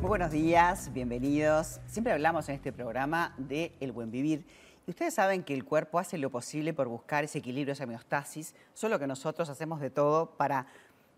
Muy 0.00 0.08
buenos 0.08 0.30
días, 0.30 0.90
bienvenidos. 0.94 1.80
Siempre 1.86 2.12
hablamos 2.12 2.48
en 2.48 2.54
este 2.54 2.72
programa 2.72 3.34
de 3.36 3.72
el 3.80 3.92
buen 3.92 4.10
vivir. 4.10 4.46
Y 4.86 4.90
ustedes 4.90 5.12
saben 5.12 5.42
que 5.42 5.52
el 5.52 5.64
cuerpo 5.64 5.98
hace 5.98 6.16
lo 6.16 6.30
posible 6.30 6.72
por 6.72 6.88
buscar 6.88 7.24
ese 7.24 7.38
equilibrio, 7.38 7.74
esa 7.74 7.84
homeostasis, 7.84 8.54
solo 8.72 8.98
que 8.98 9.06
nosotros 9.06 9.50
hacemos 9.50 9.80
de 9.80 9.90
todo 9.90 10.30
para 10.30 10.66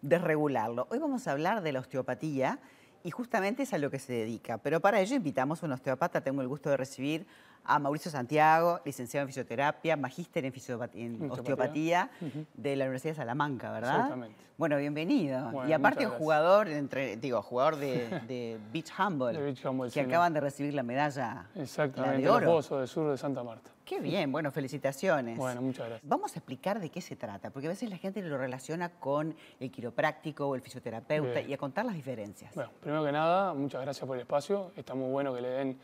desregularlo. 0.03 0.89
Hoy 0.91 0.99
vamos 0.99 1.29
a 1.29 1.33
hablar 1.33 1.63
de 1.63 1.71
la 1.71 1.81
osteopatía 1.81 2.59
y 3.05 3.11
justamente 3.13 3.63
es 3.63 3.73
a 3.73 3.79
lo 3.79 3.91
que 3.91 3.99
se 3.99 4.13
dedica. 4.13 4.59
Pero 4.59 4.81
para 4.81 5.01
ello 5.01 5.15
invitamos 5.15 5.63
a 5.63 5.67
un 5.67 5.73
osteopata. 5.73 6.21
Tengo 6.21 6.43
el 6.43 6.49
gusto 6.49 6.69
de 6.69 6.77
recibir 6.77 7.27
a 7.71 7.79
Mauricio 7.79 8.11
Santiago, 8.11 8.81
licenciado 8.85 9.23
en 9.23 9.29
fisioterapia, 9.29 9.97
magíster 9.97 10.45
en, 10.45 10.53
en 10.95 11.31
osteopatía 11.31 12.11
de 12.55 12.75
la 12.75 12.85
Universidad 12.87 13.13
de 13.13 13.17
Salamanca, 13.19 13.71
¿verdad? 13.71 13.95
Exactamente. 13.95 14.37
Bueno, 14.59 14.77
bienvenido. 14.77 15.67
y 15.67 15.73
aparte 15.73 16.05
jugador, 16.07 16.69
entre, 16.69 17.17
digo, 17.17 17.41
jugador 17.43 17.77
de, 17.77 18.59
Beach 18.73 18.91
Humble, 18.99 19.55
que 19.91 20.01
acaban 20.01 20.35
de 20.35 20.41
recibir 20.41 20.75
la 20.75 20.83
medalla 20.83 21.47
Exactamente, 21.55 22.23
de 22.23 22.29
oro. 22.29 22.47
los 22.57 22.69
del 22.69 22.89
Sur 22.89 23.11
de 23.11 23.17
Santa 23.17 23.43
Marta. 23.43 23.71
Qué 23.85 24.01
bien, 24.01 24.31
bueno, 24.31 24.51
felicitaciones. 24.51 25.39
Bueno, 25.39 25.63
muchas 25.63 25.89
gracias. 25.89 26.09
Vamos 26.09 26.35
a 26.35 26.41
explicar 26.41 26.81
de 26.81 26.91
qué 26.91 27.01
se 27.01 27.17
trata, 27.17 27.51
porque 27.51 27.69
a 27.69 27.71
veces 27.71 27.89
la 27.89 27.97
gente 27.97 28.21
lo 28.23 28.37
relaciona 28.37 28.89
con 28.91 29.35
el 29.61 29.71
quiropráctico 29.71 30.47
o 30.47 30.55
el 30.55 30.61
fisioterapeuta 30.61 31.41
y 31.41 31.55
a 31.55 31.57
contar 31.57 31.87
las 31.87 31.95
diferencias. 31.95 32.55
Bueno, 32.55 32.71
primero 32.81 33.05
que 33.05 33.13
nada, 33.13 33.55
muchas 33.55 33.81
gracias 33.81 34.07
por 34.07 34.17
el 34.17 34.23
espacio. 34.23 34.73
Está 34.77 34.95
muy 34.95 35.11
bueno 35.11 35.33
que 35.35 35.41
le 35.41 35.49
den 35.49 35.79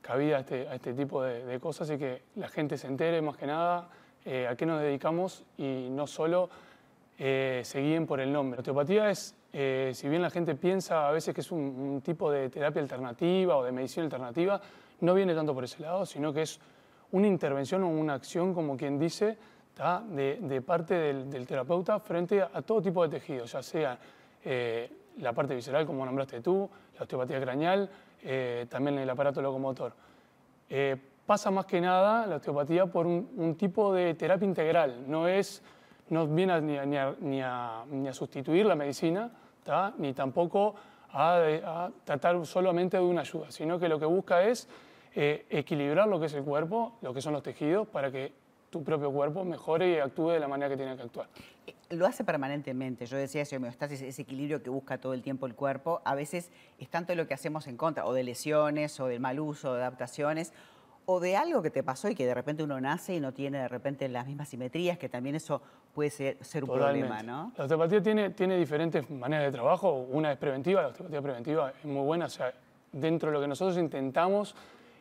cabida 0.00 0.38
a 0.38 0.40
este, 0.40 0.68
a 0.68 0.74
este 0.74 0.94
tipo 0.94 1.22
de, 1.22 1.58
cosas 1.60 1.90
y 1.90 1.98
que 1.98 2.22
la 2.36 2.48
gente 2.48 2.76
se 2.76 2.86
entere 2.86 3.20
más 3.22 3.36
que 3.36 3.46
nada 3.46 3.88
eh, 4.24 4.46
a 4.46 4.56
qué 4.56 4.66
nos 4.66 4.80
dedicamos 4.80 5.44
y 5.56 5.88
no 5.90 6.06
solo 6.06 6.50
eh, 7.18 7.62
se 7.64 7.80
guíen 7.80 8.06
por 8.06 8.20
el 8.20 8.32
nombre. 8.32 8.58
La 8.58 8.60
osteopatía 8.60 9.10
es, 9.10 9.34
eh, 9.52 9.92
si 9.94 10.08
bien 10.08 10.22
la 10.22 10.30
gente 10.30 10.54
piensa 10.54 11.08
a 11.08 11.12
veces 11.12 11.34
que 11.34 11.40
es 11.40 11.50
un, 11.50 12.02
tipo 12.04 12.30
de 12.30 12.48
terapia 12.50 12.82
alternativa 12.82 13.56
o 13.56 13.64
de 13.64 13.72
medicina 13.72 14.04
alternativa, 14.04 14.60
no 15.00 15.14
viene 15.14 15.34
tanto 15.34 15.54
por 15.54 15.64
ese 15.64 15.80
lado, 15.80 16.04
sino 16.04 16.32
que 16.32 16.42
es 16.42 16.60
una 17.12 17.26
intervención 17.26 17.82
o 17.82 17.88
una 17.88 18.14
acción, 18.14 18.54
como 18.54 18.76
quien 18.76 18.98
dice, 18.98 19.38
de, 20.10 20.62
parte 20.62 20.94
del, 20.94 21.46
terapeuta 21.46 21.98
frente 21.98 22.42
a, 22.42 22.60
todo 22.60 22.82
tipo 22.82 23.02
de 23.02 23.18
tejidos, 23.18 23.52
ya 23.52 23.62
sea 23.62 23.98
la 25.18 25.32
parte 25.32 25.54
visceral, 25.54 25.86
como 25.86 26.04
nombraste 26.04 26.40
tú, 26.40 26.68
la 26.96 27.02
osteopatía 27.02 27.40
craneal, 27.40 27.88
eh, 28.22 28.66
también 28.68 28.98
el 28.98 29.08
aparato 29.08 29.40
locomotor. 29.40 29.92
Eh, 30.68 30.96
pasa 31.26 31.50
más 31.50 31.66
que 31.66 31.80
nada 31.80 32.26
la 32.26 32.36
osteopatía 32.36 32.86
por 32.86 33.06
un, 33.06 33.54
tipo 33.56 33.94
de 33.94 34.14
terapia 34.14 34.46
integral, 34.46 35.04
no, 35.06 35.28
es, 35.28 35.62
no 36.08 36.26
viene 36.26 36.60
ni, 36.60 37.40
a, 37.40 37.84
sustituir 38.12 38.66
la 38.66 38.74
medicina, 38.74 39.30
ni 39.98 40.12
tampoco 40.12 40.74
a, 41.12 41.90
tratar 42.04 42.44
solamente 42.46 42.96
de 42.96 43.04
una 43.04 43.20
ayuda, 43.20 43.50
sino 43.50 43.78
que 43.78 43.88
lo 43.88 43.98
que 43.98 44.06
busca 44.06 44.42
es 44.42 44.68
eh, 45.14 45.46
equilibrar 45.50 46.08
lo 46.08 46.18
que 46.18 46.26
es 46.26 46.34
el 46.34 46.42
cuerpo, 46.42 46.94
lo 47.00 47.14
que 47.14 47.20
son 47.20 47.32
los 47.32 47.42
tejidos, 47.42 47.86
para 47.88 48.10
que 48.10 48.32
tu 48.70 48.82
propio 48.82 49.12
cuerpo 49.12 49.44
mejore 49.44 49.90
y 49.92 49.98
actúe 49.98 50.30
de 50.30 50.40
la 50.40 50.48
manera 50.48 50.68
que 50.68 50.76
tiene 50.76 50.96
que 50.96 51.02
actuar. 51.02 51.28
Lo 51.90 52.06
hace 52.06 52.22
permanentemente. 52.22 53.04
Yo 53.06 53.16
decía 53.16 53.42
ese 53.42 53.56
homeostasis, 53.56 54.00
ese 54.02 54.22
equilibrio 54.22 54.62
que 54.62 54.70
busca 54.70 54.98
todo 54.98 55.12
el 55.12 55.22
tiempo 55.22 55.46
el 55.46 55.56
cuerpo. 55.56 56.00
A 56.04 56.14
veces 56.14 56.52
es 56.78 56.88
tanto 56.88 57.14
lo 57.16 57.26
que 57.26 57.34
hacemos 57.34 57.66
en 57.66 57.76
contra, 57.76 58.06
o 58.06 58.12
de 58.12 58.22
lesiones, 58.22 58.98
o 59.00 59.06
del 59.06 59.18
mal 59.18 59.40
uso, 59.40 59.74
de 59.74 59.80
adaptaciones, 59.80 60.52
o 61.06 61.18
de 61.18 61.36
algo 61.36 61.62
que 61.62 61.70
te 61.70 61.82
pasó 61.82 62.08
y 62.08 62.14
que 62.14 62.24
de 62.24 62.34
repente 62.34 62.62
uno 62.62 62.80
nace 62.80 63.16
y 63.16 63.20
no 63.20 63.32
tiene 63.32 63.58
de 63.58 63.68
repente 63.68 64.08
las 64.08 64.24
mismas 64.26 64.48
simetrías, 64.48 64.98
que 64.98 65.08
también 65.08 65.34
eso 65.34 65.60
puede 65.92 66.10
ser, 66.10 66.36
un 66.62 66.70
problema, 66.70 67.24
¿no? 67.24 67.52
La 67.56 67.64
osteopatía 67.64 68.00
tiene, 68.00 68.30
tiene 68.30 68.56
diferentes 68.56 69.10
maneras 69.10 69.46
de 69.46 69.50
trabajo. 69.50 70.06
Una 70.10 70.30
es 70.30 70.38
preventiva, 70.38 70.82
la 70.82 70.88
osteopatía 70.88 71.20
preventiva 71.20 71.72
es 71.76 71.84
muy 71.84 72.04
buena. 72.04 72.26
O 72.26 72.30
sea, 72.30 72.52
dentro 72.92 73.30
de 73.30 73.34
lo 73.34 73.40
que 73.40 73.48
nosotros 73.48 73.76
intentamos 73.76 74.54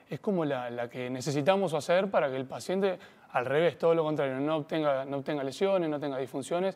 es 0.10 0.20
como 0.20 0.44
la, 0.44 0.72
la 0.72 0.90
que 0.90 1.12
necesitamos 1.12 1.76
hacer 1.76 2.10
para 2.10 2.32
que 2.32 2.38
el 2.38 2.46
paciente 2.46 2.98
al 3.32 3.46
revés, 3.46 3.78
todo 3.78 3.94
lo 3.94 4.04
contrario, 4.04 4.40
no 4.40 4.58
obtenga, 4.58 5.06
no 5.06 5.18
obtenga 5.18 5.44
lesiones, 5.44 5.90
no 5.90 6.00
tenga 6.00 6.18
disfunciones, 6.18 6.76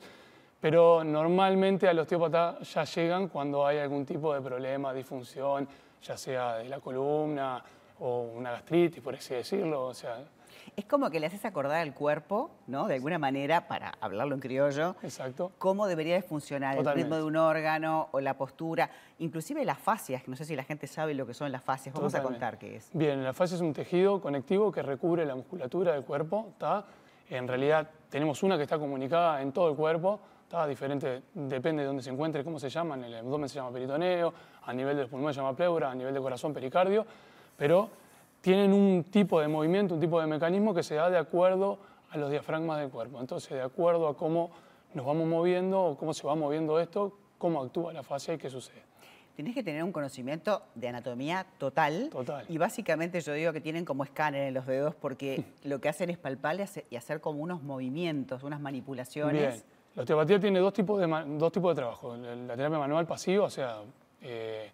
pero 0.60 1.04
normalmente 1.04 1.88
al 1.88 2.00
osteópata 2.00 2.60
ya 2.60 2.84
llegan 2.84 3.28
cuando 3.28 3.66
hay 3.66 3.80
algún 3.80 4.06
tipo 4.06 4.34
de 4.34 4.42
problema, 4.42 4.94
disfunción, 4.94 5.68
ya 6.02 6.16
sea 6.16 6.56
de 6.58 6.70
la 6.70 6.80
columna 6.80 7.64
o 8.00 8.32
una 8.36 8.52
gastritis, 8.52 9.02
por 9.02 9.16
así 9.16 9.34
decirlo, 9.34 9.92
es 10.76 10.86
como 10.86 11.10
que 11.10 11.20
le 11.20 11.28
haces 11.28 11.46
acordar 11.46 11.78
al 11.78 11.94
cuerpo, 11.94 12.52
¿no? 12.68 12.88
De 12.88 12.96
alguna 12.96 13.18
manera, 13.18 13.68
para 13.68 13.94
hablarlo 14.02 14.36
en 14.36 14.42
criollo, 14.42 14.96
Exacto. 15.04 15.52
cómo 15.58 15.88
debería 15.88 16.16
de 16.16 16.22
funcionar 16.22 16.78
el 16.78 16.86
ritmo 16.94 17.16
de 17.16 17.24
un 17.24 17.36
órgano 17.36 18.10
o 18.12 18.20
la 18.20 18.36
postura, 18.36 18.90
inclusive 19.20 19.64
las 19.66 19.78
fascias, 19.78 20.24
que 20.24 20.32
no 20.32 20.38
sé 20.38 20.46
si 20.46 20.56
la 20.56 20.64
gente 20.64 20.88
sabe 20.88 21.14
lo 21.14 21.26
que 21.26 21.34
son 21.34 21.52
las 21.52 21.64
fascias. 21.64 21.96
Vamos 21.96 22.16
a 22.16 22.24
contar 22.24 22.58
qué 22.58 22.78
es. 22.78 22.90
Bien, 22.94 23.24
la 23.24 23.34
fascia 23.34 23.56
es 23.56 23.62
un 23.62 23.74
tejido 23.74 24.22
conectivo 24.22 24.72
que 24.72 24.82
recubre 24.82 25.26
la 25.26 25.36
musculatura 25.36 25.94
del 25.94 26.04
cuerpo, 26.04 26.48
¿está? 26.54 26.86
En 27.30 27.48
realidad 27.48 27.90
tenemos 28.10 28.44
una 28.44 28.58
que 28.58 28.64
está 28.64 28.78
comunicada 28.78 29.42
en 29.42 29.52
todo 29.52 29.70
el 29.70 29.76
cuerpo, 29.76 30.20
¿está? 30.44 30.68
Diferente, 30.68 31.24
depende 31.34 31.82
de 31.82 31.88
dónde 31.88 32.04
se 32.04 32.10
encuentre, 32.10 32.44
cómo 32.44 32.60
se 32.60 32.70
llama, 32.70 32.96
en 32.96 33.06
el 33.06 33.16
abdomen 33.16 33.50
se 33.50 33.56
llama 33.56 33.72
peritoneo, 33.72 34.34
a 34.64 34.74
nivel 34.74 34.96
de 34.96 35.04
los 35.04 35.10
pulmones 35.12 35.36
se 35.36 35.42
llama 35.42 35.56
pleura, 35.56 35.92
a 35.92 35.96
nivel 35.96 36.14
de 36.14 36.20
corazón 36.20 36.54
pericardio, 36.54 37.06
pero 37.58 37.90
tienen 38.44 38.74
un 38.74 39.06
tipo 39.06 39.40
de 39.40 39.48
movimiento, 39.48 39.94
un 39.94 40.02
tipo 40.02 40.20
de 40.20 40.28
mecanismo 40.28 40.74
que 40.74 40.84
se 40.84 40.96
da 40.96 41.10
de 41.10 41.18
acuerdo 41.18 41.80
a 42.10 42.18
los 42.18 42.30
diafragmas 42.30 42.78
del 42.78 42.90
cuerpo. 42.90 43.22
Entonces, 43.22 43.52
de 43.52 43.62
acuerdo 43.62 44.10
a 44.10 44.18
cómo 44.18 44.52
nos 44.94 45.06
vamos 45.06 45.26
moviendo 45.30 45.82
o 45.82 45.98
cómo 45.98 46.14
se 46.14 46.28
va 46.28 46.36
moviendo 46.36 46.78
esto, 46.78 47.18
cómo 47.38 47.64
actúa 47.64 47.94
la 47.94 48.04
fascia 48.04 48.34
y 48.34 48.38
qué 48.38 48.50
sucede. 48.50 48.84
Tienes 49.38 49.56
que 49.56 49.64
tener 49.64 49.82
un 49.82 49.94
conocimiento 49.94 50.62
de 50.76 50.90
anatomía 50.90 51.46
total. 51.58 52.10
Total. 52.12 52.46
Y 52.50 52.58
básicamente 52.58 53.22
yo 53.22 53.32
digo 53.32 53.54
que 53.54 53.62
tienen 53.62 53.86
como 53.86 54.04
escáner 54.04 54.50
en 54.50 54.54
los 54.54 54.68
dedos 54.68 54.94
porque 54.94 55.46
lo 55.64 55.80
que 55.80 55.88
hacen 55.88 56.10
es 56.10 56.18
palpar 56.18 56.58
y 56.90 56.96
hacer 56.98 57.22
como 57.22 57.42
unos 57.42 57.64
movimientos, 57.64 58.44
unas 58.44 58.60
manipulaciones. 58.60 59.54
Bien. 59.54 59.64
La 59.96 60.02
osteopatía 60.02 60.38
tiene 60.42 60.60
dos 60.60 60.74
tipos 60.74 61.00
de, 61.00 61.08
dos 61.38 61.52
tipos 61.54 61.74
de 61.74 61.82
trabajo. 61.82 62.18
La 62.18 62.58
terapia 62.58 62.78
manual 62.78 63.08
pasiva, 63.08 63.46
o 63.46 63.50
sea, 63.50 63.78
eh, 64.22 64.70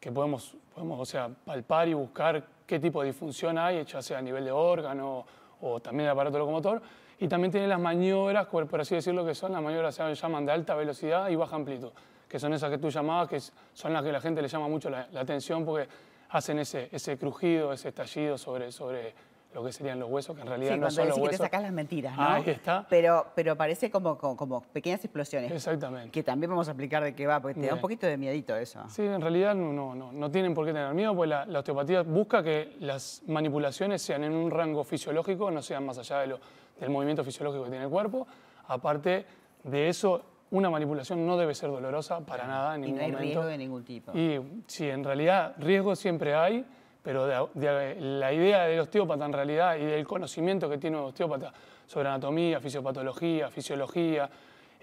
que 0.00 0.10
podemos, 0.10 0.56
podemos 0.74 0.98
o 0.98 1.04
sea, 1.04 1.28
palpar 1.28 1.86
y 1.88 1.94
buscar 1.94 2.42
qué 2.66 2.80
tipo 2.80 3.02
de 3.02 3.08
disfunción 3.08 3.58
hay, 3.58 3.84
ya 3.84 4.00
sea 4.00 4.18
a 4.18 4.22
nivel 4.22 4.44
de 4.44 4.50
órgano 4.50 5.26
o 5.60 5.80
también 5.80 6.06
de 6.06 6.10
aparato 6.10 6.38
locomotor. 6.38 6.80
Y 7.18 7.28
también 7.28 7.52
tiene 7.52 7.68
las 7.68 7.78
maniobras, 7.78 8.46
por 8.46 8.80
así 8.80 8.94
decirlo, 8.94 9.26
que 9.26 9.34
son 9.34 9.52
las 9.52 9.62
maniobras 9.62 9.94
se 9.94 10.14
llaman 10.14 10.46
de 10.46 10.52
alta 10.52 10.74
velocidad 10.74 11.28
y 11.28 11.36
baja 11.36 11.54
amplitud, 11.54 11.90
que 12.26 12.38
son 12.38 12.54
esas 12.54 12.70
que 12.70 12.78
tú 12.78 12.88
llamabas, 12.88 13.28
que 13.28 13.40
son 13.74 13.92
las 13.92 14.02
que 14.02 14.10
la 14.10 14.22
gente 14.22 14.40
le 14.40 14.48
llama 14.48 14.68
mucho 14.68 14.88
la, 14.88 15.06
la 15.12 15.20
atención 15.20 15.66
porque 15.66 15.86
hacen 16.30 16.58
ese, 16.60 16.88
ese 16.92 17.18
crujido, 17.18 17.72
ese 17.72 17.88
estallido 17.88 18.38
sobre, 18.38 18.72
sobre 18.72 19.14
lo 19.52 19.64
que 19.64 19.72
serían 19.72 19.98
los 19.98 20.08
huesos, 20.08 20.36
que 20.36 20.42
en 20.42 20.48
realidad 20.48 20.76
no 20.76 20.90
son 20.90 21.08
los 21.08 21.16
huesos. 21.16 21.30
que 21.30 21.36
te 21.38 21.42
sacas 21.42 21.62
las 21.62 21.72
mentiras, 21.72 22.16
¿no? 22.16 22.22
Ahí 22.22 22.44
está. 22.46 22.86
Pero, 22.88 23.26
pero 23.34 23.56
parece 23.56 23.90
como, 23.90 24.16
como, 24.16 24.62
pequeñas 24.72 25.04
explosiones. 25.04 25.50
Exactamente. 25.50 26.10
Que 26.10 26.22
también 26.22 26.50
vamos 26.50 26.68
a 26.68 26.72
explicar 26.72 27.02
de 27.02 27.14
qué 27.14 27.26
va, 27.26 27.40
porque 27.40 27.60
te 27.60 27.66
da 27.66 27.74
un 27.74 27.80
poquito 27.80 28.06
de 28.06 28.16
miedito 28.16 28.54
eso. 28.54 28.80
Sí, 28.88 29.02
en 29.02 29.20
realidad 29.20 29.54
no, 29.54 29.72
no, 29.72 30.12
no, 30.12 30.30
tienen 30.30 30.54
por 30.54 30.66
qué 30.66 30.72
tener 30.72 30.94
miedo, 30.94 31.14
porque 31.14 31.28
la, 31.28 31.58
osteopatía 31.58 32.02
busca 32.02 32.42
que 32.42 32.76
las 32.80 33.22
manipulaciones 33.26 34.02
sean 34.02 34.22
en 34.22 34.32
un 34.32 34.50
rango 34.50 34.84
fisiológico, 34.84 35.50
no 35.50 35.62
sean 35.62 35.84
más 35.84 35.98
allá 35.98 36.20
de 36.20 36.28
lo, 36.28 36.40
del 36.78 36.90
movimiento 36.90 37.24
fisiológico 37.24 37.64
que 37.64 37.70
tiene 37.70 37.84
el 37.84 37.90
cuerpo. 37.90 38.26
Aparte 38.68 39.26
de 39.64 39.88
eso, 39.88 40.22
una 40.52 40.70
manipulación 40.70 41.26
no 41.26 41.36
debe 41.36 41.54
ser 41.54 41.70
dolorosa 41.70 42.20
para 42.20 42.46
nada 42.46 42.76
en 42.76 42.82
ningún 42.82 43.02
y 43.02 43.10
no 43.10 43.18
hay 43.18 43.24
riesgo 43.24 43.44
de 43.44 43.58
ningún 43.58 43.84
tipo. 43.84 44.16
Y 44.16 44.40
sí, 44.66 44.88
en 44.88 45.02
realidad 45.02 45.54
riesgo 45.58 45.96
siempre 45.96 46.34
hay, 46.34 46.64
pero 47.02 47.48
la 47.56 48.32
idea 48.32 48.64
del 48.64 48.80
osteópata 48.80 49.24
en 49.24 49.32
realidad 49.32 49.76
y 49.76 49.84
del 49.84 50.06
conocimiento 50.06 50.68
que 50.68 50.78
tiene 50.78 50.98
un 50.98 51.04
osteópata 51.04 51.52
sobre 51.86 52.08
anatomía, 52.08 52.60
fisiopatología, 52.60 53.50
fisiología, 53.50 54.28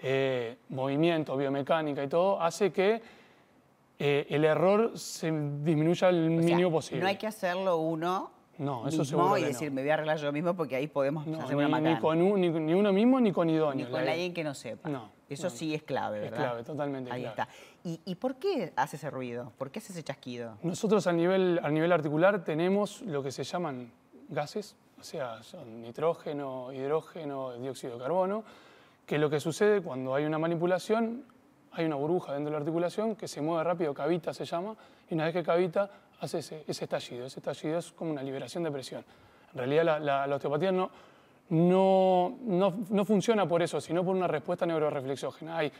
eh, 0.00 0.56
movimiento, 0.68 1.36
biomecánica 1.36 2.02
y 2.04 2.08
todo, 2.08 2.40
hace 2.40 2.72
que 2.72 3.00
eh, 3.98 4.26
el 4.28 4.44
error 4.44 4.96
se 4.98 5.30
disminuya 5.30 6.08
al 6.08 6.30
mínimo 6.30 6.70
posible. 6.70 7.00
No 7.00 7.08
hay 7.08 7.16
que 7.16 7.26
hacerlo 7.26 7.78
uno 7.78 8.37
no, 8.58 8.88
eso 8.88 8.98
mismo 8.98 9.38
y 9.38 9.44
decir, 9.44 9.70
me 9.70 9.82
voy 9.82 9.90
a 9.90 9.94
arreglar 9.94 10.18
yo 10.18 10.32
mismo 10.32 10.54
porque 10.54 10.74
ahí 10.74 10.88
podemos 10.88 11.26
hacer 11.26 11.56
una. 11.56 11.80
Ni, 11.80 11.96
con 11.98 12.18
ni, 12.18 12.74
uno 12.74 12.92
mismo 12.92 13.20
ni 13.20 13.32
con 13.32 13.48
idóneo. 13.48 13.86
Ni 13.86 13.92
con 13.92 14.00
alguien 14.00 14.34
que 14.34 14.42
no 14.42 14.52
sepa. 14.52 14.88
No. 14.88 15.10
Eso 15.28 15.48
sí 15.50 15.74
es 15.74 15.82
clave, 15.82 16.20
¿verdad? 16.20 16.38
Es 16.38 16.44
clave, 16.44 16.64
totalmente 16.64 17.12
Ahí 17.12 17.24
está. 17.24 17.48
¿Y, 17.84 18.14
por 18.16 18.36
qué 18.36 18.72
hace 18.76 18.96
ese 18.96 19.10
ruido? 19.10 19.52
¿Por 19.56 19.70
qué 19.70 19.78
hace 19.78 19.92
ese 19.92 20.02
chasquido? 20.02 20.58
Nosotros 20.62 21.06
a 21.06 21.12
nivel, 21.12 21.60
a 21.62 21.70
nivel 21.70 21.92
articular 21.92 22.44
tenemos 22.44 23.02
lo 23.02 23.22
que 23.22 23.30
se 23.30 23.44
llaman 23.44 23.90
gases, 24.28 24.76
o 25.00 25.04
sea, 25.04 25.42
son 25.42 25.80
nitrógeno, 25.80 26.72
hidrógeno, 26.72 27.52
dióxido 27.54 27.94
de 27.94 28.02
carbono, 28.02 28.44
que 29.06 29.18
lo 29.18 29.30
que 29.30 29.40
sucede 29.40 29.80
cuando 29.80 30.14
hay 30.14 30.24
una 30.24 30.38
manipulación, 30.38 31.24
hay 31.72 31.86
una 31.86 31.96
burbuja 31.96 32.32
dentro 32.32 32.50
de 32.50 32.52
la 32.52 32.58
articulación 32.58 33.14
que 33.14 33.28
se 33.28 33.40
mueve 33.40 33.64
rápido, 33.64 33.94
cavita 33.94 34.34
se 34.34 34.44
llama, 34.44 34.76
y 35.08 35.14
una 35.14 35.24
vez 35.24 35.32
que 35.32 35.42
cavita 35.42 35.90
hace 36.20 36.38
ese, 36.38 36.64
estallido. 36.66 37.26
Ese 37.26 37.40
estallido 37.40 37.78
es 37.78 37.92
como 37.92 38.10
una 38.10 38.22
liberación 38.22 38.64
de 38.64 38.70
presión. 38.70 39.04
En 39.52 39.58
realidad 39.58 40.00
la, 40.00 40.26
la 40.26 40.34
osteopatía 40.34 40.72
no, 40.72 40.90
no, 41.50 42.36
no, 42.42 42.74
no, 42.90 43.04
funciona 43.04 43.48
por 43.48 43.62
eso, 43.62 43.80
sino 43.80 44.04
por 44.04 44.14
una 44.14 44.26
respuesta 44.26 44.66
neuroreflexógena. 44.66 45.58
Hay 45.58 45.72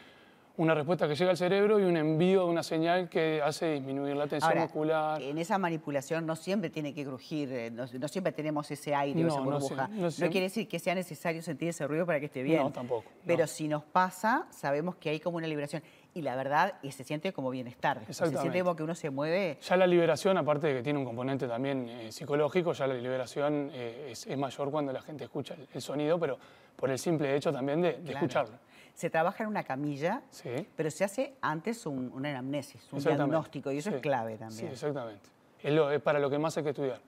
una 0.57 0.75
respuesta 0.75 1.07
que 1.07 1.15
llega 1.15 1.31
al 1.31 1.37
cerebro 1.37 1.79
y 1.79 1.85
un 1.85 1.97
envío 1.97 2.45
de 2.45 2.51
una 2.51 2.63
señal 2.65 3.09
que 3.09 3.41
hace 3.41 3.75
disminuir 3.75 4.17
la 4.17 4.27
tensión 4.27 4.51
Ahora, 4.51 4.63
muscular. 4.63 5.23
En 5.23 5.39
esa 5.39 5.57
manipulación 5.57 6.27
no 6.27 6.35
siempre 6.35 6.69
tiene 6.69 6.93
que 6.93 7.05
crujir, 7.05 7.53
eh, 7.53 7.71
no, 7.71 7.85
no 7.87 8.09
siempre 8.09 8.33
tenemos 8.33 8.69
ese 8.71 8.95
aire 8.95 9.25
o 9.25 9.29
esa 9.29 9.41
burbuja. 9.41 9.89
no 9.89 10.09
No, 10.09 10.31
quiere 10.31 10.43
decir 10.43 10.67
que 10.67 10.81
sea 10.81 10.95
necesario 10.97 11.43
sentir 11.43 11.69
ese 11.69 11.87
ruido 11.87 12.07
para 12.07 12.19
que 12.19 12.27
esté 12.27 12.43
bien. 12.43 12.63
No, 12.63 12.73
tampoco. 12.73 13.05
Pero 13.25 13.47
si 13.47 13.69
nos 13.69 13.85
pasa, 13.85 14.47
sabemos 14.51 14.97
que 14.97 15.11
hay 15.11 15.21
como 15.21 15.37
una 15.37 15.47
liberación. 15.47 15.83
Y 16.15 16.23
la 16.23 16.35
verdad, 16.35 16.75
y 16.83 16.91
se 16.93 17.05
siente 17.05 17.33
como 17.33 17.51
bienestar. 17.51 18.01
Se 18.11 18.13
siente 18.27 18.61
como 18.61 18.75
que 18.75 18.83
uno 18.83 18.95
se 18.95 19.11
mueve. 19.11 19.59
Ya 19.63 19.77
la 19.77 19.87
liberación, 19.87 20.37
aparte 20.39 20.67
de 20.69 20.75
que 20.77 20.83
tiene 20.83 20.99
un 20.99 21.05
componente 21.05 21.47
también 21.47 21.89
eh, 21.89 22.11
psicológico, 22.11 22.73
ya 22.73 22.87
la 22.87 22.95
liberación 22.95 23.71
eh, 23.73 24.09
es, 24.11 24.27
es 24.27 24.37
mayor 24.39 24.71
cuando 24.71 24.93
la 24.93 25.03
gente 25.03 25.25
escucha 25.25 25.55
el, 25.55 25.69
el 25.73 25.83
sonido, 25.83 26.19
pero 26.19 26.39
por 26.77 26.91
el 26.91 26.99
simple 26.99 27.37
hecho 27.37 27.53
también 27.53 27.81
de, 27.83 27.93
de 27.93 27.99
Claro. 28.03 28.17
escucharlo. 28.19 28.59
Se 28.95 29.11
trabaja 29.11 29.45
en 29.45 29.51
una 29.51 29.63
camilla, 29.63 30.23
Sí. 30.31 30.51
pero 30.75 30.91
se 30.91 31.05
hace 31.05 31.35
antes 31.41 31.87
un- 31.87 32.11
una 32.13 32.31
anamnesis, 32.31 32.89
un 32.91 32.99
diagnóstico, 33.01 33.71
y 33.71 33.79
eso 33.79 33.91
Sí. 33.91 33.97
es 33.97 34.03
clave 34.03 34.33
Sí, 34.33 34.39
también. 34.39 34.69
exactamente. 34.69 35.29
Es, 35.63 35.73
lo- 35.73 35.91
es 35.93 36.01
para 36.03 36.19
lo 36.19 36.29
que 36.31 36.39
más 36.39 36.57
hay 36.57 36.65
que 36.65 36.71
estudiar. 36.71 37.01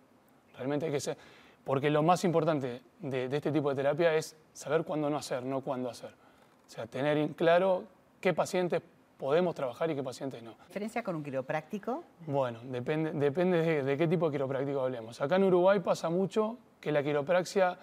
Realmente 0.57 0.87
hay 0.87 0.93
que 0.93 1.01
ser. 1.01 1.17
Porque 1.65 1.91
lo 1.91 2.03
más 2.03 2.23
importante 2.25 2.81
de, 3.01 3.29
de 3.29 3.37
este 3.37 3.51
tipo 3.51 3.71
de 3.71 3.77
terapia 3.77 4.15
es 4.15 4.37
saber 4.53 4.85
cuándo 4.85 5.11
no 5.11 5.17
hacer, 5.17 5.43
no 5.43 5.63
cuándo 5.63 5.91
hacer. 5.91 6.11
O 6.11 6.71
sea, 6.71 6.87
tener 6.87 7.17
en 7.17 7.29
claro 7.35 7.85
qué 8.21 8.33
pacientes 8.35 8.83
podemos 9.17 9.55
trabajar 9.55 9.91
y 9.91 9.95
qué 9.95 10.03
pacientes 10.03 10.43
no. 10.43 10.55
diferencia 10.67 11.03
con 11.03 11.15
un 11.17 11.23
quiropráctico? 11.23 12.05
Bueno, 12.27 12.61
depende, 12.65 13.13
depende 13.13 13.59
de, 13.61 13.83
de 13.83 13.97
qué 13.97 14.07
tipo 14.09 14.27
de 14.31 14.33
quiropráctico 14.33 14.81
hablemos. 14.81 15.21
Acá 15.21 15.37
en 15.37 15.45
Uruguay 15.45 15.81
pasa 15.81 16.09
mucho 16.09 16.57
que 16.81 16.91
la 16.91 17.03
quiropraxia 17.03 17.77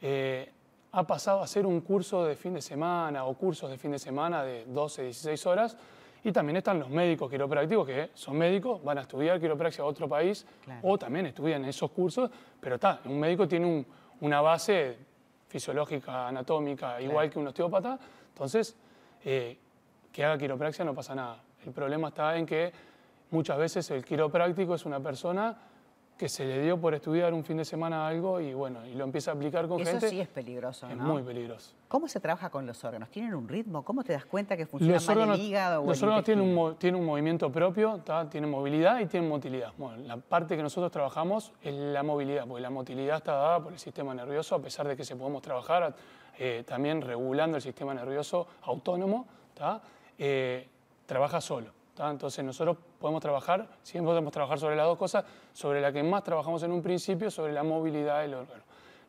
eh, 0.00 0.50
ha 0.92 1.06
pasado 1.06 1.42
a 1.42 1.46
ser 1.46 1.66
un 1.66 1.80
curso 1.82 2.24
de 2.24 2.34
fin 2.36 2.54
de 2.54 2.62
semana 2.62 3.24
o 3.26 3.34
cursos 3.34 3.70
de 3.70 3.76
fin 3.76 3.90
de 3.92 3.98
semana 3.98 4.42
de 4.42 4.64
12, 4.66 5.02
16 5.02 5.46
horas. 5.46 5.76
Y 6.24 6.32
también 6.32 6.56
están 6.56 6.80
los 6.80 6.88
médicos 6.90 7.30
quiroprácticos 7.30 7.86
que 7.86 8.10
son 8.14 8.36
médicos, 8.36 8.82
van 8.82 8.98
a 8.98 9.02
estudiar 9.02 9.38
quiropraxia 9.38 9.84
a 9.84 9.86
otro 9.86 10.08
país 10.08 10.44
Claro. 10.64 10.80
o 10.82 10.98
también 10.98 11.26
estudian 11.26 11.64
esos 11.66 11.90
cursos, 11.90 12.30
pero 12.60 12.74
está, 12.76 13.00
un 13.04 13.20
médico 13.20 13.46
tiene 13.46 13.66
un- 13.66 13.86
una 14.22 14.40
base 14.40 14.96
fisiológica, 15.46 16.28
anatómica, 16.28 17.00
igual 17.00 17.30
que 17.30 17.38
un 17.38 17.46
osteópata, 17.46 17.98
entonces 18.30 18.76
eh, 19.24 19.56
que 20.18 20.24
haga 20.24 20.36
quiropraxia 20.36 20.84
no 20.84 20.96
pasa 20.96 21.14
nada. 21.14 21.38
El 21.64 21.70
problema 21.70 22.08
está 22.08 22.36
en 22.36 22.44
que 22.44 22.72
muchas 23.30 23.56
veces 23.56 23.88
el 23.92 24.04
quiropráctico 24.04 24.74
es 24.74 24.84
una 24.84 24.98
persona 24.98 25.56
que 26.18 26.28
se 26.28 26.44
le 26.44 26.60
dio 26.60 26.76
por 26.76 26.92
estudiar 26.92 27.32
un 27.32 27.44
fin 27.44 27.58
de 27.58 27.64
semana 27.64 28.08
algo 28.08 28.40
y 28.40 28.52
bueno, 28.52 28.84
y 28.84 28.94
lo 28.94 29.04
empieza 29.04 29.30
a 29.30 29.34
aplicar 29.34 29.68
con 29.68 29.80
Eso 29.80 29.92
gente. 29.92 30.08
sí 30.08 30.20
es 30.20 30.26
peligroso, 30.26 30.88
es 30.88 30.96
¿no? 30.96 31.04
muy 31.04 31.22
peligroso. 31.22 31.72
¿Cómo 31.86 32.08
se 32.08 32.18
trabaja 32.18 32.50
con 32.50 32.66
los 32.66 32.82
órganos? 32.82 33.10
¿Tienen 33.10 33.32
un 33.32 33.46
ritmo? 33.46 33.84
¿Cómo 33.84 34.02
te 34.02 34.12
das 34.12 34.24
cuenta 34.24 34.56
que 34.56 34.66
funciona 34.66 34.94
Los 34.94 35.06
mal 35.06 35.18
órganos, 35.18 35.38
el 35.38 35.44
hígado 35.46 35.82
o 35.82 35.86
los 35.86 35.98
el 35.98 36.08
órganos 36.08 36.24
tienen, 36.24 36.58
un, 36.58 36.74
tienen 36.74 37.00
un 37.00 37.06
movimiento 37.06 37.52
propio, 37.52 37.98
¿tá? 37.98 38.28
tienen 38.28 38.50
movilidad 38.50 38.98
y 38.98 39.06
tienen 39.06 39.28
motilidad. 39.28 39.72
Bueno, 39.78 40.02
la 40.04 40.16
parte 40.16 40.56
que 40.56 40.64
nosotros 40.64 40.90
trabajamos 40.90 41.52
es 41.62 41.72
la 41.72 42.02
movilidad, 42.02 42.44
porque 42.44 42.62
la 42.62 42.70
motilidad 42.70 43.18
está 43.18 43.34
dada 43.34 43.62
por 43.62 43.72
el 43.72 43.78
sistema 43.78 44.12
nervioso, 44.16 44.56
a 44.56 44.58
pesar 44.60 44.88
de 44.88 44.96
que 44.96 45.04
se 45.04 45.14
podemos 45.14 45.42
trabajar 45.42 45.94
eh, 46.40 46.64
también 46.66 47.02
regulando 47.02 47.56
el 47.58 47.62
sistema 47.62 47.94
nervioso 47.94 48.48
autónomo, 48.62 49.28
¿tá? 49.54 49.80
Eh, 50.18 50.68
trabaja 51.06 51.40
solo. 51.40 51.70
¿tá? 51.94 52.10
Entonces 52.10 52.44
nosotros 52.44 52.76
podemos 52.98 53.20
trabajar, 53.22 53.66
siempre 53.82 54.08
podemos 54.10 54.32
trabajar 54.32 54.58
sobre 54.58 54.76
las 54.76 54.86
dos 54.86 54.98
cosas, 54.98 55.24
sobre 55.52 55.80
la 55.80 55.92
que 55.92 56.02
más 56.02 56.22
trabajamos 56.24 56.62
en 56.62 56.72
un 56.72 56.82
principio, 56.82 57.30
sobre 57.30 57.52
la 57.52 57.62
movilidad 57.62 58.20
del 58.22 58.34
órgano. 58.34 58.62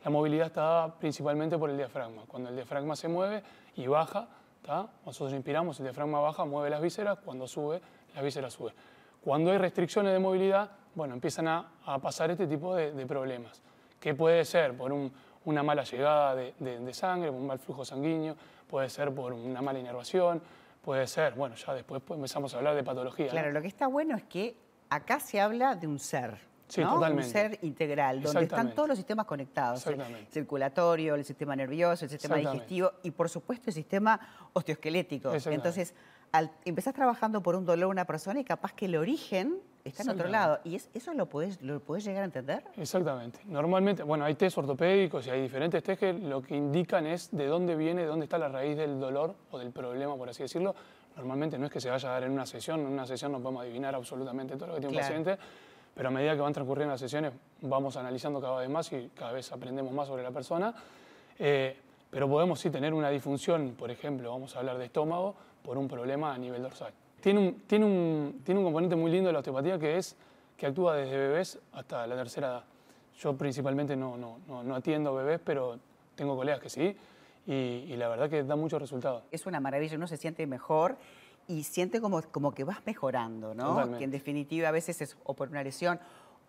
La 0.04 0.10
movilidad 0.12 0.48
está 0.48 0.62
dada 0.62 0.96
principalmente 0.96 1.58
por 1.58 1.70
el 1.70 1.78
diafragma. 1.78 2.24
Cuando 2.28 2.50
el 2.50 2.56
diafragma 2.56 2.96
se 2.96 3.08
mueve 3.10 3.44
y 3.76 3.86
baja, 3.88 4.28
¿tá? 4.66 4.88
nosotros 5.06 5.34
inspiramos, 5.34 5.80
el 5.80 5.86
diafragma 5.88 6.20
baja, 6.22 6.46
mueve 6.46 6.70
las 6.70 6.82
vísceras, 6.82 7.18
cuando 7.20 7.48
sube, 7.48 7.82
las 8.16 8.24
vísceras 8.24 8.54
suben. 8.54 8.74
Cuando 9.24 9.52
hay 9.52 9.58
restricciones 9.58 10.14
de 10.14 10.20
movilidad, 10.20 10.70
bueno, 10.96 11.14
empiezan 11.14 11.48
a, 11.50 11.72
a 11.86 12.00
pasar 12.00 12.32
este 12.32 12.48
tipo 12.48 12.74
de, 12.76 12.94
de 12.94 13.06
problemas, 13.06 13.62
que 14.00 14.16
puede 14.16 14.46
ser 14.46 14.76
por 14.78 14.94
un- 14.94 15.12
una 15.46 15.62
mala 15.64 15.84
llegada 15.84 16.36
de, 16.36 16.54
de- 16.60 16.80
de 16.80 16.94
sangre, 16.94 17.30
un 17.30 17.46
mal 17.46 17.60
flujo 17.60 17.84
sanguíneo, 17.84 18.36
puede 18.70 18.90
ser 18.90 19.14
por 19.14 19.34
una 19.34 19.62
mala 19.62 19.80
inervación, 19.80 20.42
puede 20.82 21.08
ser, 21.08 21.34
bueno, 21.34 21.56
ya 21.56 21.74
después 21.74 22.02
pues, 22.06 22.18
empezamos 22.18 22.54
a 22.54 22.58
hablar 22.58 22.76
de 22.76 22.84
patología. 22.84 23.28
¿no? 23.28 23.32
Claro, 23.32 23.52
lo 23.52 23.62
que 23.62 23.68
está 23.68 23.88
bueno 23.88 24.16
es 24.16 24.24
que 24.24 24.56
acá 24.90 25.20
se 25.20 25.40
habla 25.40 25.76
de 25.76 25.88
un 25.88 26.00
ser. 26.00 26.38
Sí, 26.68 26.82
¿no? 26.82 26.94
totalmente. 26.94 27.28
Un 27.28 27.32
ser 27.32 27.60
integral, 27.64 28.22
donde 28.22 28.44
están 28.44 28.76
todos 28.76 28.90
los 28.90 28.98
sistemas 28.98 29.26
conectados. 29.26 29.86
El 29.88 30.28
circulatorio, 30.30 31.16
el 31.16 31.26
sistema 31.26 31.56
nervioso, 31.56 32.06
el 32.06 32.12
sistema 32.12 32.36
digestivo 32.36 32.92
y, 33.02 33.12
por 33.12 33.28
supuesto, 33.28 33.72
el 33.72 33.74
sistema 33.74 34.20
osteoesquelético. 34.54 35.34
Entonces, 35.34 35.96
al, 36.32 36.52
empezás 36.66 36.94
trabajando 36.94 37.42
por 37.42 37.56
un 37.56 37.66
dolor 37.66 37.86
a 37.86 37.88
una 37.88 38.06
persona 38.06 38.40
y 38.40 38.44
capaz 38.44 38.74
que 38.74 38.86
el 38.86 38.96
origen 38.98 39.60
está 39.84 40.04
en 40.04 40.10
otro 40.10 40.28
lado. 40.28 40.60
¿Y 40.64 40.76
es- 40.76 40.90
eso 40.94 41.14
lo 41.14 41.26
podés, 41.28 41.62
lo 41.62 41.80
podés 41.80 42.04
llegar 42.06 42.22
a 42.24 42.26
entender? 42.26 42.64
Exactamente. 42.78 43.40
Normalmente, 43.46 44.04
bueno, 44.04 44.26
hay 44.26 44.36
test 44.36 44.58
ortopédicos 44.58 45.26
y 45.28 45.30
hay 45.30 45.42
diferentes 45.42 45.82
test 45.84 46.00
que 46.00 46.14
lo 46.14 46.42
que 46.42 46.56
indican 46.56 47.06
es 47.08 47.30
de 47.32 47.48
dónde 47.48 47.76
viene, 47.76 48.02
de 48.02 48.08
dónde 48.08 48.26
está 48.26 48.38
la 48.38 48.50
raíz 48.50 48.78
del 48.78 49.00
dolor 49.00 49.36
o 49.52 49.58
del 49.60 49.72
problema, 49.72 50.16
por 50.16 50.30
así 50.30 50.44
decirlo. 50.44 50.76
Normalmente 51.16 51.58
no 51.58 51.66
es 51.66 51.72
que 51.72 51.82
se 51.82 51.90
vaya 51.90 52.10
a 52.10 52.14
dar 52.14 52.24
en 52.24 52.32
una 52.32 52.46
sesión, 52.46 52.80
en 52.82 52.88
una 52.88 53.06
sesión 53.06 53.32
no 53.32 53.40
podemos 53.40 53.64
adivinar 53.64 53.96
absolutamente 53.96 54.56
todo 54.56 54.68
lo 54.68 54.74
que 54.76 54.82
tiene 54.82 54.94
Claro. 54.98 55.16
un 55.18 55.24
paciente, 55.24 55.44
pero 55.96 56.08
a 56.10 56.12
medida 56.12 56.34
que 56.36 56.42
van 56.42 56.54
transcurriendo 56.54 56.94
las 56.94 57.00
sesiones 57.02 57.34
vamos 57.62 57.98
analizando 57.98 58.40
cada 58.40 58.60
vez 58.60 58.70
más 58.70 58.92
y 58.94 59.10
cada 59.16 59.32
vez 59.34 59.52
aprendemos 59.52 59.92
más 59.92 60.08
sobre 60.08 60.24
la 60.24 60.32
persona. 60.32 60.74
Eh, 61.38 61.76
pero 62.10 62.28
podemos 62.28 62.60
sí 62.60 62.70
tener 62.70 62.94
una 62.94 63.10
disfunción, 63.10 63.76
por 63.78 63.92
ejemplo, 63.92 64.32
vamos 64.32 64.56
a 64.56 64.60
hablar 64.60 64.78
de 64.78 64.86
estómago, 64.86 65.36
por 65.64 65.78
un 65.78 65.88
problema 65.88 66.34
a 66.34 66.38
nivel 66.38 66.62
dorsal. 66.64 66.94
Tiene 67.22 67.40
un, 67.40 67.54
tiene 67.68 67.86
un, 67.86 68.42
tiene 68.44 68.60
un 68.60 68.66
componente 68.66 68.96
muy 68.96 69.12
lindo 69.12 69.28
de 69.28 69.34
la 69.34 69.40
osteopatía 69.40 69.78
que 69.78 69.98
es 69.98 70.16
que 70.58 70.66
actúa 70.66 70.96
desde 70.96 71.18
bebés 71.18 71.60
hasta 71.74 72.06
la 72.06 72.16
tercera 72.16 72.48
edad. 72.48 72.64
Yo 73.20 73.36
principalmente 73.36 73.96
no, 73.96 74.18
no, 74.18 74.40
no, 74.48 74.64
no 74.64 74.76
atiendo 74.76 75.14
bebés, 75.14 75.40
pero 75.44 75.78
tengo 76.16 76.36
colegas 76.36 76.60
que 76.60 76.70
sí, 76.70 76.96
y, 77.48 77.54
y 77.54 77.96
la 77.96 78.10
verdad 78.10 78.30
que 78.30 78.44
da 78.44 78.56
muchos 78.56 78.82
resultados. 78.82 79.24
Es 79.32 79.46
una 79.46 79.60
maravilla, 79.60 79.96
uno 79.96 80.08
se 80.08 80.18
siente 80.18 80.46
mejor 80.48 80.98
y 81.48 81.64
siente 81.64 82.00
como, 82.00 82.22
como 82.22 82.54
que 82.54 82.64
vas 82.64 82.86
mejorando, 82.86 83.54
¿no? 83.54 83.70
Totalmente. 83.70 83.98
Que 83.98 84.04
en 84.04 84.12
definitiva 84.12 84.70
a 84.70 84.72
veces 84.72 85.02
es 85.02 85.18
o 85.24 85.34
por 85.34 85.50
una 85.50 85.64
lesión 85.64 86.00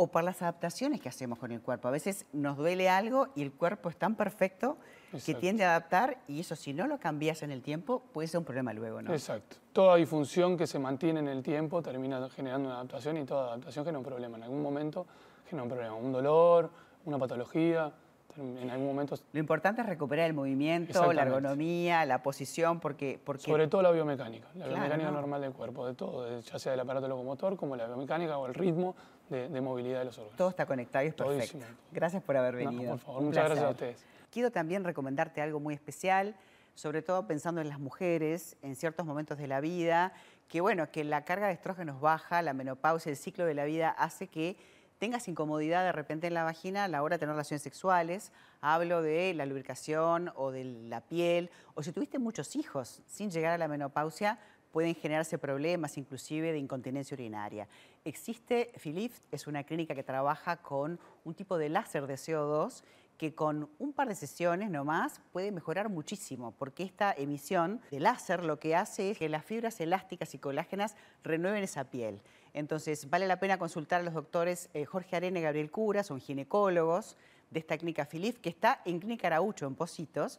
o 0.00 0.06
por 0.06 0.24
las 0.24 0.40
adaptaciones 0.40 0.98
que 0.98 1.10
hacemos 1.10 1.38
con 1.38 1.52
el 1.52 1.60
cuerpo. 1.60 1.86
A 1.86 1.90
veces 1.90 2.24
nos 2.32 2.56
duele 2.56 2.88
algo 2.88 3.28
y 3.34 3.42
el 3.42 3.52
cuerpo 3.52 3.90
es 3.90 3.96
tan 3.96 4.14
perfecto 4.14 4.78
que 5.10 5.18
Exacto. 5.18 5.40
tiende 5.40 5.64
a 5.66 5.76
adaptar 5.76 6.16
y 6.26 6.40
eso 6.40 6.56
si 6.56 6.72
no 6.72 6.86
lo 6.86 6.98
cambias 6.98 7.42
en 7.42 7.50
el 7.50 7.60
tiempo 7.60 8.00
puede 8.14 8.26
ser 8.26 8.38
un 8.38 8.46
problema 8.46 8.72
luego, 8.72 9.02
¿no? 9.02 9.12
Exacto. 9.12 9.58
Toda 9.74 9.96
disfunción 9.96 10.56
que 10.56 10.66
se 10.66 10.78
mantiene 10.78 11.20
en 11.20 11.28
el 11.28 11.42
tiempo 11.42 11.82
termina 11.82 12.30
generando 12.30 12.68
una 12.68 12.76
adaptación 12.76 13.18
y 13.18 13.24
toda 13.24 13.48
adaptación 13.48 13.84
genera 13.84 13.98
un 13.98 14.04
problema. 14.06 14.38
En 14.38 14.44
algún 14.44 14.62
momento 14.62 15.06
genera 15.50 15.64
un 15.64 15.68
problema, 15.68 15.94
un 15.94 16.12
dolor, 16.12 16.70
una 17.04 17.18
patología, 17.18 17.92
en 18.38 18.70
algún 18.70 18.86
momento, 18.86 19.16
Lo 19.32 19.40
importante 19.40 19.82
es 19.82 19.86
recuperar 19.88 20.26
el 20.26 20.34
movimiento, 20.34 21.12
la 21.12 21.22
ergonomía, 21.22 22.04
la 22.06 22.22
posición, 22.22 22.80
porque, 22.80 23.20
porque 23.22 23.42
sobre 23.42 23.66
todo 23.66 23.82
la 23.82 23.90
biomecánica, 23.90 24.46
la 24.54 24.66
Claro, 24.66 24.70
biomecánica 24.70 25.10
¿no? 25.10 25.16
normal 25.16 25.40
del 25.40 25.52
cuerpo, 25.52 25.86
de 25.86 25.94
todo, 25.94 26.40
ya 26.40 26.58
sea 26.58 26.70
del 26.72 26.80
aparato 26.80 27.08
locomotor 27.08 27.56
como 27.56 27.76
la 27.76 27.86
biomecánica 27.86 28.38
o 28.38 28.46
el 28.46 28.54
ritmo 28.54 28.94
de, 29.30 29.48
de 29.48 29.60
movilidad 29.60 30.00
de 30.00 30.04
los 30.06 30.18
órganos. 30.18 30.36
todo 30.36 30.50
está 30.50 30.66
conectado 30.66 31.04
y 31.04 31.08
es 31.08 31.14
perfecto. 31.14 31.58
Todísimo. 31.58 31.64
Gracias 31.92 32.22
por 32.22 32.36
haber 32.36 32.54
No, 32.54 32.70
venido. 32.70 32.90
por 32.92 32.98
favor, 33.00 33.20
Un 33.20 33.26
muchas 33.28 33.44
gracias 33.46 33.66
a 33.66 33.70
ustedes. 33.70 34.04
Quiero 34.30 34.50
también 34.50 34.84
recomendarte 34.84 35.40
algo 35.40 35.58
muy 35.60 35.74
especial, 35.74 36.36
sobre 36.74 37.02
todo 37.02 37.26
pensando 37.26 37.60
en 37.60 37.68
las 37.68 37.78
mujeres 37.80 38.56
en 38.62 38.76
ciertos 38.76 39.04
momentos 39.06 39.38
de 39.38 39.46
la 39.48 39.60
vida, 39.60 40.12
que 40.48 40.60
bueno, 40.60 40.90
que 40.90 41.04
la 41.04 41.24
carga 41.24 41.46
de 41.46 41.52
estrógenos 41.54 42.00
baja, 42.00 42.42
la 42.42 42.52
menopausia, 42.52 43.10
el 43.10 43.16
ciclo 43.16 43.44
de 43.44 43.54
la 43.54 43.64
vida 43.64 43.90
hace 43.90 44.26
que 44.28 44.56
tengas 44.98 45.28
incomodidad 45.28 45.82
de 45.82 45.92
repente 45.92 46.26
en 46.26 46.34
la 46.34 46.44
vagina 46.44 46.84
a 46.84 46.88
la 46.88 47.02
hora 47.02 47.16
de 47.16 47.20
tener 47.20 47.34
relaciones 47.34 47.62
sexuales. 47.62 48.32
Hablo 48.60 49.00
de 49.02 49.32
la 49.34 49.46
lubricación 49.46 50.30
o 50.36 50.50
de 50.50 50.64
la 50.64 51.00
piel, 51.00 51.50
o 51.74 51.82
si 51.82 51.90
tuviste 51.92 52.18
muchos 52.18 52.54
hijos 52.56 53.00
sin 53.06 53.30
llegar 53.30 53.52
a 53.52 53.58
la 53.58 53.66
menopausia, 53.68 54.38
pueden 54.72 54.94
generarse 54.94 55.38
problemas 55.38 55.98
inclusive 55.98 56.52
de 56.52 56.58
incontinencia 56.58 57.14
urinaria. 57.14 57.68
Existe, 58.04 58.72
Philips 58.82 59.22
es 59.30 59.46
una 59.46 59.64
clínica 59.64 59.94
que 59.94 60.02
trabaja 60.02 60.56
con 60.58 60.98
un 61.24 61.34
tipo 61.34 61.58
de 61.58 61.68
láser 61.68 62.06
de 62.06 62.14
CO2 62.14 62.82
que 63.20 63.34
con 63.34 63.68
un 63.78 63.92
par 63.92 64.08
de 64.08 64.14
sesiones 64.14 64.70
nomás 64.70 65.20
puede 65.30 65.52
mejorar 65.52 65.90
muchísimo, 65.90 66.54
porque 66.58 66.84
esta 66.84 67.12
emisión 67.12 67.82
de 67.90 68.00
láser 68.00 68.42
lo 68.42 68.58
que 68.58 68.74
hace 68.74 69.10
es 69.10 69.18
que 69.18 69.28
las 69.28 69.44
fibras 69.44 69.78
elásticas 69.78 70.34
y 70.34 70.38
colágenas 70.38 70.96
renueven 71.22 71.62
esa 71.62 71.84
piel. 71.84 72.22
Entonces, 72.54 73.10
vale 73.10 73.26
la 73.26 73.38
pena 73.38 73.58
consultar 73.58 74.00
a 74.00 74.04
los 74.04 74.14
doctores 74.14 74.70
eh, 74.72 74.86
Jorge 74.86 75.16
Arena 75.16 75.38
y 75.38 75.42
Gabriel 75.42 75.70
Cura, 75.70 76.02
son 76.02 76.18
ginecólogos 76.18 77.18
de 77.50 77.60
esta 77.60 77.76
clínica 77.76 78.06
Philips, 78.06 78.38
que 78.38 78.48
está 78.48 78.80
en 78.86 78.98
Clínica 78.98 79.26
Araucho, 79.26 79.66
en 79.66 79.74
Positos, 79.74 80.38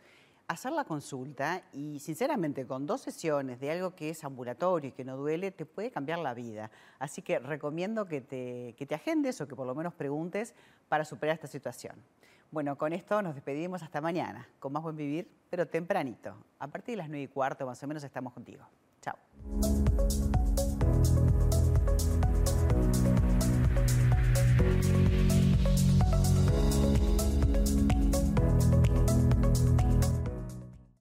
hacer 0.52 0.72
la 0.74 0.84
consulta 0.84 1.62
y 1.74 2.00
sinceramente 2.00 2.66
con 2.66 2.86
dos 2.86 3.02
sesiones 3.02 3.60
de 3.60 3.72
algo 3.72 3.96
que 3.96 4.10
es 4.10 4.24
ambulatorio 4.24 4.90
y 4.90 4.92
que 4.92 5.04
no 5.04 5.18
duele, 5.18 5.52
te 5.52 5.66
puede 5.66 5.92
cambiar 5.92 6.20
la 6.20 6.34
vida. 6.34 6.70
Así 7.00 7.22
que 7.22 7.40
recomiendo 7.40 8.06
que 8.06 8.22
te, 8.22 8.76
que 8.78 8.86
te 8.86 8.96
agendes 8.96 9.40
o 9.42 9.48
que 9.48 9.56
por 9.56 9.66
lo 9.66 9.76
menos 9.76 9.94
preguntes 9.94 10.54
para 10.90 11.06
superar 11.06 11.36
esta 11.36 11.48
situación. 11.48 11.96
Bueno, 12.52 12.78
con 12.78 12.92
esto 12.92 13.22
nos 13.22 13.34
despedimos 13.34 13.82
hasta 13.82 14.02
mañana, 14.02 14.48
con 14.60 14.74
más 14.74 14.84
buen 14.84 14.98
vivir, 14.98 15.28
pero 15.50 15.68
tempranito. 15.68 16.36
A 16.60 16.68
partir 16.68 16.94
de 16.94 16.98
las 16.98 17.08
9 17.08 17.24
y 17.24 17.28
cuarto 17.28 17.66
más 17.66 17.82
o 17.82 17.88
menos 17.88 18.04
estamos 18.04 18.34
contigo. 18.34 18.66
Chao. 19.02 19.18